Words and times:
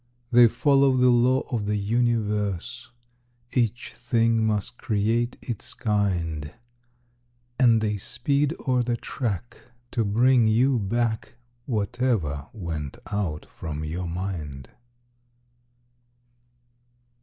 They 0.31 0.47
follow 0.47 0.97
the 0.97 1.11
law 1.11 1.41
of 1.51 1.67
the 1.67 1.75
universe— 1.77 2.89
Each 3.53 3.93
thing 3.95 4.43
must 4.43 4.79
create 4.79 5.37
its 5.43 5.75
kind; 5.75 6.53
And 7.59 7.81
they 7.81 7.97
speed 7.99 8.55
o'er 8.67 8.81
the 8.81 8.97
track 8.97 9.61
to 9.91 10.03
bring 10.03 10.47
you 10.47 10.79
back 10.79 11.35
Whatever 11.67 12.47
went 12.51 12.97
out 13.11 13.45
from 13.45 13.85
your 13.85 14.07
mind. 14.07 14.69